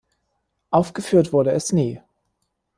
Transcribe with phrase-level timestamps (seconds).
[0.71, 2.01] Aufgeführt wurde es nie.